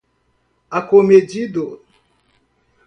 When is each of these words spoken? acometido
acometido 0.77 1.79